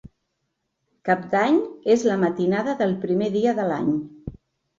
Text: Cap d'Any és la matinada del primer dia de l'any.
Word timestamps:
Cap 1.09 1.27
d'Any 1.33 1.59
és 1.97 2.07
la 2.07 2.15
matinada 2.25 2.75
del 2.81 2.97
primer 3.05 3.29
dia 3.37 3.55
de 3.61 3.69
l'any. 3.71 3.95